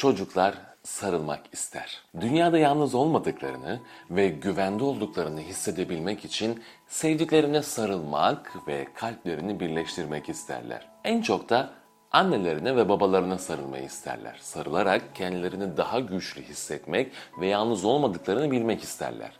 Çocuklar 0.00 0.54
sarılmak 0.82 1.40
ister. 1.52 2.02
Dünyada 2.20 2.58
yalnız 2.58 2.94
olmadıklarını 2.94 3.80
ve 4.10 4.28
güvende 4.28 4.84
olduklarını 4.84 5.40
hissedebilmek 5.40 6.24
için 6.24 6.62
sevdiklerine 6.86 7.62
sarılmak 7.62 8.52
ve 8.68 8.88
kalplerini 8.94 9.60
birleştirmek 9.60 10.28
isterler. 10.28 10.88
En 11.04 11.22
çok 11.22 11.48
da 11.48 11.70
annelerine 12.12 12.76
ve 12.76 12.88
babalarına 12.88 13.38
sarılmayı 13.38 13.84
isterler. 13.84 14.38
Sarılarak 14.40 15.14
kendilerini 15.14 15.76
daha 15.76 16.00
güçlü 16.00 16.42
hissetmek 16.42 17.12
ve 17.40 17.46
yalnız 17.46 17.84
olmadıklarını 17.84 18.50
bilmek 18.50 18.82
isterler. 18.82 19.32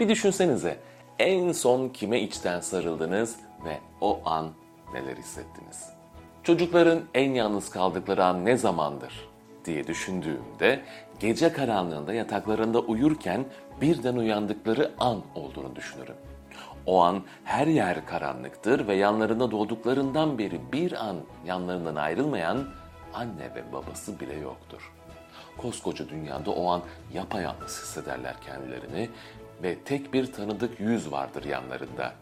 Bir 0.00 0.08
düşünsenize 0.08 0.76
en 1.18 1.52
son 1.52 1.88
kime 1.88 2.20
içten 2.20 2.60
sarıldınız 2.60 3.36
ve 3.64 3.78
o 4.00 4.20
an 4.24 4.50
neler 4.92 5.16
hissettiniz? 5.16 5.88
Çocukların 6.42 7.00
en 7.14 7.30
yalnız 7.34 7.70
kaldıkları 7.70 8.24
an 8.24 8.44
ne 8.44 8.56
zamandır 8.56 9.35
diye 9.66 9.86
düşündüğümde 9.86 10.82
gece 11.20 11.52
karanlığında 11.52 12.14
yataklarında 12.14 12.80
uyurken 12.80 13.44
birden 13.80 14.16
uyandıkları 14.16 14.92
an 14.98 15.22
olduğunu 15.34 15.76
düşünürüm. 15.76 16.14
O 16.86 17.02
an 17.02 17.22
her 17.44 17.66
yer 17.66 18.06
karanlıktır 18.06 18.86
ve 18.86 18.94
yanlarında 18.94 19.50
doğduklarından 19.50 20.38
beri 20.38 20.60
bir 20.72 21.06
an 21.06 21.16
yanlarından 21.46 21.96
ayrılmayan 21.96 22.68
anne 23.14 23.54
ve 23.54 23.72
babası 23.72 24.20
bile 24.20 24.34
yoktur. 24.34 24.92
Koskoca 25.58 26.08
dünyada 26.08 26.50
o 26.50 26.70
an 26.70 26.82
yapayalnız 27.14 27.82
hissederler 27.82 28.34
kendilerini 28.46 29.10
ve 29.62 29.78
tek 29.78 30.12
bir 30.12 30.32
tanıdık 30.32 30.80
yüz 30.80 31.12
vardır 31.12 31.44
yanlarında. 31.44 32.12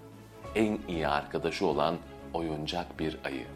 En 0.55 0.79
iyi 0.89 1.09
arkadaşı 1.09 1.67
olan 1.67 1.97
oyuncak 2.35 2.99
bir 2.99 3.19
ayı. 3.25 3.47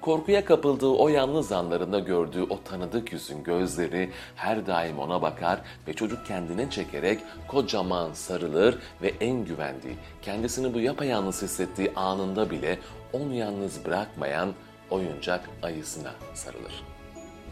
Korkuya 0.00 0.44
kapıldığı 0.44 0.88
o 0.88 1.08
yalnız 1.08 1.52
anlarında 1.52 1.98
gördüğü 1.98 2.42
o 2.42 2.62
tanıdık 2.62 3.12
yüzün 3.12 3.42
gözleri 3.42 4.10
her 4.36 4.66
daim 4.66 4.98
ona 4.98 5.22
bakar 5.22 5.60
ve 5.88 5.92
çocuk 5.92 6.26
kendine 6.26 6.70
çekerek 6.70 7.20
kocaman 7.48 8.12
sarılır 8.12 8.78
ve 9.02 9.12
en 9.20 9.44
güvendiği, 9.44 9.94
kendisini 10.22 10.74
bu 10.74 10.80
yapayalnız 10.80 11.42
hissettiği 11.42 11.92
anında 11.96 12.50
bile 12.50 12.78
onu 13.12 13.34
yalnız 13.34 13.84
bırakmayan 13.84 14.54
oyuncak 14.90 15.50
ayısına 15.62 16.12
sarılır. 16.34 16.84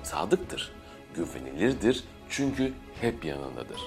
Sadıktır, 0.03 0.73
güvenilirdir 1.15 2.05
çünkü 2.29 2.73
hep 3.01 3.25
yanındadır. 3.25 3.81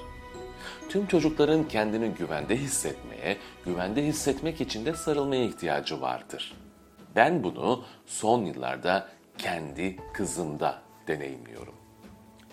Tüm 0.89 1.05
çocukların 1.05 1.67
kendini 1.67 2.09
güvende 2.09 2.57
hissetmeye, 2.57 3.37
güvende 3.65 4.03
hissetmek 4.03 4.61
için 4.61 4.85
de 4.85 4.93
sarılmaya 4.93 5.43
ihtiyacı 5.43 6.01
vardır. 6.01 6.53
Ben 7.15 7.43
bunu 7.43 7.83
son 8.05 8.45
yıllarda 8.45 9.07
kendi 9.37 9.95
kızımda 10.13 10.81
deneyimliyorum. 11.07 11.73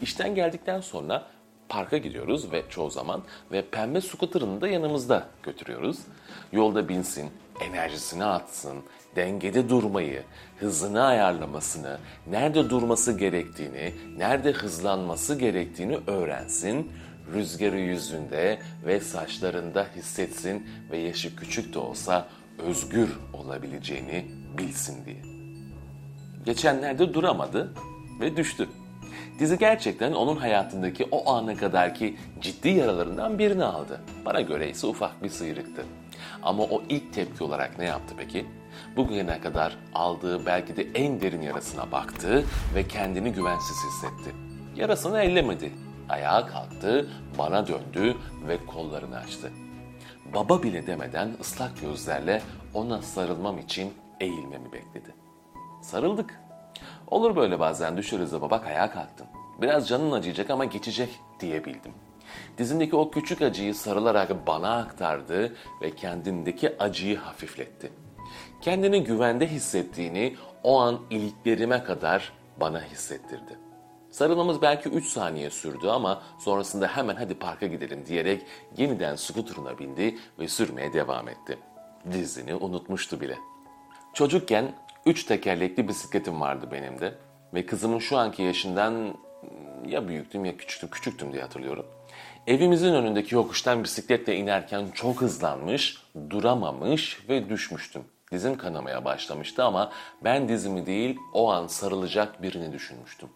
İşten 0.02 0.34
geldikten 0.34 0.80
sonra 0.80 1.26
parka 1.68 1.96
gidiyoruz 1.96 2.52
ve 2.52 2.62
çoğu 2.68 2.90
zaman 2.90 3.22
ve 3.52 3.62
pembe 3.70 4.00
scooter'ını 4.00 4.60
da 4.60 4.68
yanımızda 4.68 5.28
götürüyoruz. 5.42 5.98
Yolda 6.52 6.88
binsin, 6.88 7.30
enerjisini 7.60 8.24
atsın, 8.24 8.78
dengede 9.16 9.68
durmayı, 9.68 10.22
hızını 10.58 11.04
ayarlamasını, 11.04 11.98
nerede 12.26 12.70
durması 12.70 13.18
gerektiğini, 13.18 13.94
nerede 14.16 14.52
hızlanması 14.52 15.38
gerektiğini 15.38 15.98
öğrensin, 16.06 16.92
rüzgarı 17.34 17.78
yüzünde 17.78 18.58
ve 18.86 19.00
saçlarında 19.00 19.86
hissetsin 19.96 20.66
ve 20.90 20.98
yaşı 20.98 21.36
küçük 21.36 21.74
de 21.74 21.78
olsa 21.78 22.28
özgür 22.58 23.08
olabileceğini 23.32 24.37
bilsin 24.58 25.04
diye. 25.04 25.22
Geçenlerde 26.44 27.14
duramadı 27.14 27.74
ve 28.20 28.36
düştü. 28.36 28.68
Dizi 29.38 29.58
gerçekten 29.58 30.12
onun 30.12 30.36
hayatındaki 30.36 31.08
o 31.10 31.32
ana 31.32 31.56
kadarki 31.56 32.16
ciddi 32.40 32.68
yaralarından 32.68 33.38
birini 33.38 33.64
aldı. 33.64 34.00
Bana 34.24 34.40
göre 34.40 34.70
ise 34.70 34.86
ufak 34.86 35.22
bir 35.22 35.28
sıyrıktı. 35.28 35.84
Ama 36.42 36.62
o 36.62 36.82
ilk 36.88 37.12
tepki 37.14 37.44
olarak 37.44 37.78
ne 37.78 37.84
yaptı 37.84 38.14
peki? 38.18 38.46
Bugüne 38.96 39.40
kadar 39.40 39.76
aldığı 39.94 40.46
belki 40.46 40.76
de 40.76 40.86
en 40.94 41.20
derin 41.20 41.42
yarasına 41.42 41.92
baktı 41.92 42.44
ve 42.74 42.88
kendini 42.88 43.32
güvensiz 43.32 43.76
hissetti. 43.86 44.36
Yarasını 44.76 45.20
ellemedi. 45.20 45.72
Ayağa 46.08 46.46
kalktı, 46.46 47.08
bana 47.38 47.66
döndü 47.66 48.16
ve 48.48 48.66
kollarını 48.66 49.18
açtı. 49.18 49.50
Baba 50.34 50.62
bile 50.62 50.86
demeden 50.86 51.30
ıslak 51.40 51.80
gözlerle 51.80 52.42
ona 52.74 53.02
sarılmam 53.02 53.58
için 53.58 53.92
eğilmemi 54.20 54.72
bekledi. 54.72 55.14
Sarıldık. 55.82 56.40
Olur 57.06 57.36
böyle 57.36 57.60
bazen 57.60 57.96
düşeriz 57.96 58.32
de 58.32 58.40
bak 58.40 58.66
ayağa 58.66 58.90
kalktın. 58.90 59.26
Biraz 59.62 59.88
canın 59.88 60.12
acıyacak 60.12 60.50
ama 60.50 60.64
geçecek 60.64 61.20
diyebildim. 61.40 61.92
Dizindeki 62.58 62.96
o 62.96 63.10
küçük 63.10 63.42
acıyı 63.42 63.74
sarılarak 63.74 64.46
bana 64.46 64.76
aktardı 64.76 65.56
ve 65.82 65.90
kendindeki 65.90 66.78
acıyı 66.78 67.18
hafifletti. 67.18 67.92
Kendini 68.60 69.04
güvende 69.04 69.46
hissettiğini 69.46 70.36
o 70.62 70.80
an 70.80 70.98
iliklerime 71.10 71.84
kadar 71.84 72.32
bana 72.60 72.82
hissettirdi. 72.82 73.58
Sarılmamız 74.10 74.62
belki 74.62 74.88
3 74.88 75.06
saniye 75.06 75.50
sürdü 75.50 75.88
ama 75.88 76.22
sonrasında 76.38 76.86
hemen 76.86 77.16
hadi 77.16 77.34
parka 77.34 77.66
gidelim 77.66 78.06
diyerek 78.06 78.42
yeniden 78.76 79.16
skuterına 79.16 79.78
bindi 79.78 80.18
ve 80.38 80.48
sürmeye 80.48 80.92
devam 80.92 81.28
etti. 81.28 81.58
Dizini 82.12 82.54
unutmuştu 82.54 83.20
bile. 83.20 83.38
Çocukken 84.14 84.72
3 85.06 85.24
tekerlekli 85.24 85.88
bisikletim 85.88 86.40
vardı 86.40 86.68
benim 86.72 87.00
de 87.00 87.14
ve 87.54 87.66
kızımın 87.66 87.98
şu 87.98 88.16
anki 88.16 88.42
yaşından 88.42 89.14
ya 89.86 90.08
büyüktüm 90.08 90.44
ya 90.44 90.56
küçüktüm, 90.56 90.90
küçüktüm 90.90 91.32
diye 91.32 91.42
hatırlıyorum. 91.42 91.86
Evimizin 92.46 92.94
önündeki 92.94 93.34
yokuştan 93.34 93.84
bisikletle 93.84 94.36
inerken 94.36 94.86
çok 94.94 95.20
hızlanmış, 95.20 96.02
duramamış 96.30 97.28
ve 97.28 97.48
düşmüştüm. 97.48 98.02
Dizim 98.32 98.58
kanamaya 98.58 99.04
başlamıştı 99.04 99.64
ama 99.64 99.92
ben 100.24 100.48
dizimi 100.48 100.86
değil 100.86 101.16
o 101.34 101.50
an 101.50 101.66
sarılacak 101.66 102.42
birini 102.42 102.72
düşünmüştüm. 102.72 103.28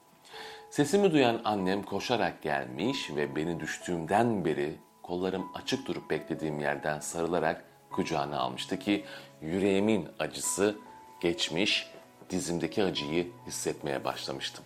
Sesimi 0.71 1.12
duyan 1.12 1.41
annem 1.44 1.83
koşarak 1.83 2.43
gelmiş 2.43 3.10
ve 3.16 3.37
beni 3.37 3.60
düştüğümden 3.60 4.44
beri 4.44 4.75
kollarım 5.03 5.47
açık 5.54 5.87
durup 5.87 6.10
beklediğim 6.10 6.60
yerden 6.60 7.00
sarılarak 7.00 7.65
kucağına 7.92 8.38
almıştı 8.38 8.78
ki 8.78 9.04
yüreğimin 9.42 10.08
acısı 10.19 10.76
geçmiş, 11.20 11.91
dizimdeki 12.30 12.84
acıyı 12.84 13.30
hissetmeye 13.47 14.04
başlamıştım. 14.04 14.64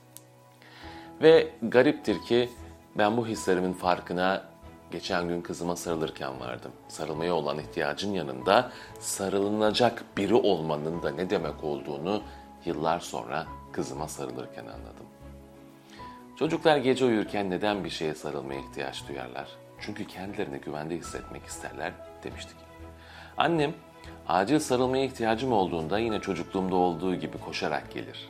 Ve 1.23 1.49
gariptir 1.63 2.23
ki 2.23 2.51
ben 2.99 3.17
bu 3.17 3.27
hislerimin 3.27 3.73
farkına 3.73 4.45
geçen 4.91 5.29
gün 5.29 5.41
kızıma 5.41 5.77
sarılırken 5.77 6.41
vardım. 6.41 6.73
Sarılmaya 6.89 7.35
olan 7.35 7.59
ihtiyacın 7.59 8.13
yanında 8.13 8.73
sarılınacak 9.01 10.05
biri 10.17 10.35
olmanın 10.35 11.03
da 11.03 11.11
ne 11.11 11.31
demek 11.31 11.65
olduğunu 11.65 12.23
yıllar 12.65 13.01
sonra 13.01 13.47
kızıma 13.73 14.09
sarılırken 14.09 14.65
anladım. 14.65 15.07
Çocuklar 16.39 16.77
gece 16.77 17.05
uyurken 17.05 17.51
neden 17.51 17.85
bir 17.85 17.91
şeye 17.91 18.15
sarılmaya 18.15 18.61
ihtiyaç 18.61 19.09
duyarlar? 19.09 19.49
Çünkü 19.81 20.07
kendilerini 20.07 20.59
güvende 20.59 20.97
hissetmek 20.97 21.45
isterler 21.45 21.93
demiştik. 22.25 22.66
Annem 23.39 23.75
acil 24.29 24.59
sarılmaya 24.59 25.05
ihtiyacım 25.05 25.53
olduğunda 25.53 25.99
yine 25.99 26.21
çocukluğumda 26.21 26.75
olduğu 26.75 27.15
gibi 27.15 27.39
koşarak 27.39 27.93
gelir. 27.93 28.29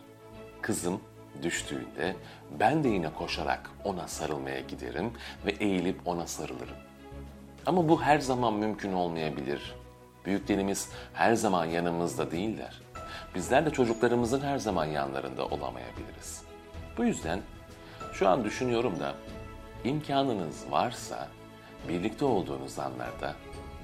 Kızım 0.62 1.00
düştüğünde 1.42 2.16
ben 2.60 2.84
de 2.84 2.88
yine 2.88 3.14
koşarak 3.14 3.70
ona 3.84 4.08
sarılmaya 4.08 4.60
giderim 4.60 5.12
ve 5.46 5.50
eğilip 5.50 6.00
ona 6.04 6.26
sarılırım. 6.26 6.76
Ama 7.66 7.88
bu 7.88 8.02
her 8.02 8.18
zaman 8.18 8.54
mümkün 8.54 8.92
olmayabilir. 8.92 9.74
Büyüklerimiz 10.24 10.90
her 11.14 11.34
zaman 11.34 11.64
yanımızda 11.64 12.30
değiller. 12.30 12.82
Bizler 13.34 13.66
de 13.66 13.70
çocuklarımızın 13.70 14.40
her 14.40 14.58
zaman 14.58 14.84
yanlarında 14.84 15.46
olamayabiliriz. 15.46 16.42
Bu 16.98 17.04
yüzden 17.04 17.40
şu 18.12 18.28
an 18.28 18.44
düşünüyorum 18.44 19.00
da 19.00 19.14
imkanınız 19.84 20.64
varsa 20.70 21.28
birlikte 21.88 22.24
olduğunuz 22.24 22.78
anlarda 22.78 23.34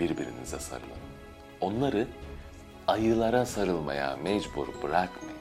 birbirinize 0.01 0.59
sarılın. 0.59 1.12
Onları 1.63 2.07
ayılara 2.87 3.47
sarılmaya 3.47 4.17
mecbur 4.17 4.67
bırakmayın. 4.83 5.39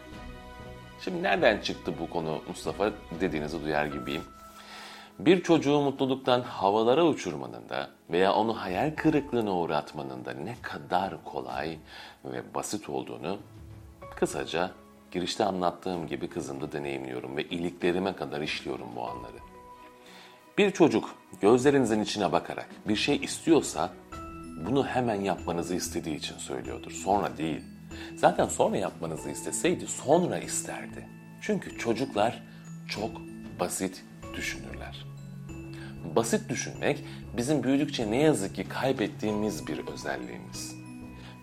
Şimdi 1.04 1.24
nereden 1.24 1.60
çıktı 1.60 1.94
bu 2.00 2.10
konu 2.10 2.42
Mustafa 2.48 2.92
dediğinizi 3.20 3.64
duyar 3.64 3.86
gibiyim. 3.86 4.24
Bir 5.20 5.44
çocuğu 5.44 5.82
mutluluktan 5.82 6.42
havalara 6.42 7.06
uçurmanın 7.06 7.70
da 7.70 7.90
veya 8.10 8.34
onu 8.34 8.62
hayal 8.62 8.96
kırıklığına 8.96 9.56
uğratmanın 9.58 10.26
da 10.26 10.34
ne 10.34 10.56
kadar 10.62 11.24
kolay 11.24 11.78
ve 12.26 12.54
basit 12.56 12.90
olduğunu 12.90 13.38
kısaca 14.16 14.72
girişte 15.12 15.46
anlattığım 15.46 16.08
gibi 16.08 16.28
kızımda 16.30 16.72
deneyimliyorum 16.72 17.38
ve 17.38 17.44
iliklerime 17.44 18.14
kadar 18.14 18.42
işliyorum 18.42 18.88
bu 18.96 19.08
anları. 19.08 19.38
Bir 20.58 20.72
çocuk 20.72 21.16
gözlerinizin 21.42 22.02
içine 22.02 22.32
bakarak 22.32 22.70
bir 22.88 22.96
şey 22.96 23.16
istiyorsa 23.16 23.90
bunu 24.66 24.88
hemen 24.88 25.22
yapmanızı 25.22 25.76
istediği 25.76 26.16
için 26.16 26.38
söylüyordur. 26.38 26.92
Sonra 26.92 27.38
değil. 27.38 27.62
Zaten 28.16 28.46
sonra 28.46 28.78
yapmanızı 28.78 29.30
isteseydi 29.30 29.88
sonra 29.88 30.40
isterdi. 30.40 31.08
Çünkü 31.42 31.78
çocuklar 31.78 32.44
çok 32.88 33.12
basit 33.60 34.04
düşünürler. 34.36 35.06
Basit 36.16 36.50
düşünmek 36.50 37.04
bizim 37.38 37.64
büyüdükçe 37.64 38.12
ne 38.12 38.18
yazık 38.18 38.56
ki 38.56 38.64
kaybettiğimiz 38.70 39.68
bir 39.68 39.88
özelliğimiz. 39.88 40.76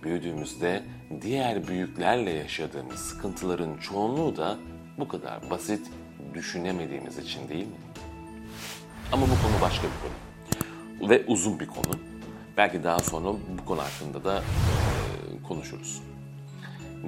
Büyüdüğümüzde 0.03 0.83
diğer 1.23 1.69
büyüklerle 1.69 2.31
yaşadığımız 2.31 3.01
sıkıntıların 3.01 3.79
çoğunluğu 3.79 4.37
da 4.37 4.59
bu 4.99 5.09
kadar 5.09 5.51
basit 5.51 5.91
düşünemediğimiz 6.35 7.19
için 7.19 7.49
değil 7.49 7.67
mi? 7.67 7.79
Ama 9.13 9.23
bu 9.23 9.31
konu 9.31 9.63
başka 9.63 9.83
bir 9.83 9.93
konu. 10.03 11.11
Ve 11.11 11.25
uzun 11.27 11.61
bir 11.61 11.67
konu. 11.67 12.18
Belki 12.59 12.85
daha 12.85 12.99
sonra 12.99 13.29
bu 13.29 13.65
konu 13.67 13.81
hakkında 13.81 14.25
da 14.25 14.43
konuşuruz. 15.49 16.03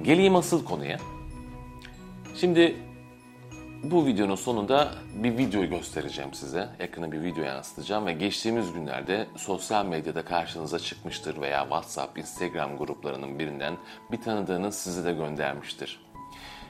Geleyim 0.01 0.35
asıl 0.35 0.65
konuya. 0.65 0.97
Şimdi 2.35 2.75
bu 3.83 4.05
videonun 4.05 4.35
sonunda 4.35 4.91
bir 5.13 5.37
video 5.37 5.65
göstereceğim 5.65 6.33
size. 6.33 6.69
Yakına 6.79 7.11
bir 7.11 7.21
video 7.21 7.43
yansıtacağım 7.43 8.05
ve 8.05 8.13
geçtiğimiz 8.13 8.73
günlerde 8.73 9.27
sosyal 9.35 9.85
medyada 9.85 10.25
karşınıza 10.25 10.79
çıkmıştır 10.79 11.41
veya 11.41 11.61
WhatsApp, 11.61 12.17
Instagram 12.17 12.77
gruplarının 12.77 13.39
birinden 13.39 13.77
bir 14.11 14.21
tanıdığınız 14.21 14.75
size 14.75 15.05
de 15.05 15.13
göndermiştir. 15.13 15.99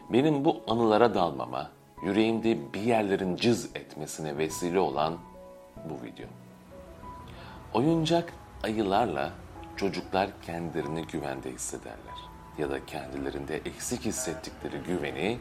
Benim 0.10 0.46
bu 0.46 0.62
anılara 0.68 1.14
dalmama, 1.14 1.72
yüreğimde 2.04 2.74
bir 2.74 2.82
yerlerin 2.82 3.36
cız 3.36 3.66
etmesine 3.76 4.38
vesile 4.38 4.80
olan 4.80 5.18
bu 5.90 6.06
video. 6.06 6.28
Oyuncak 7.74 8.34
ayılarla 8.64 9.32
çocuklar 9.78 10.30
kendilerini 10.42 11.08
güvende 11.08 11.52
hissederler. 11.52 12.32
Ya 12.58 12.70
da 12.70 12.86
kendilerinde 12.86 13.56
eksik 13.56 14.06
hissettikleri 14.06 14.78
güveni 14.78 15.40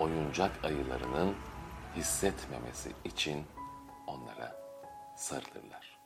oyuncak 0.00 0.64
ayılarının 0.64 1.34
hissetmemesi 1.96 2.92
için 3.04 3.46
onlara 4.06 4.56
sarılırlar. 5.16 5.98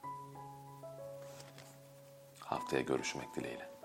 Haftaya 2.40 2.82
görüşmek 2.82 3.36
dileğiyle. 3.36 3.75